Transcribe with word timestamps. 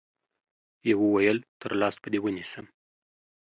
يوه 0.89 1.07
ويل 1.13 1.37
تر 1.61 1.71
لاس 1.81 1.95
به 2.01 2.07
دي 2.13 2.19
ونيسم 2.23 2.65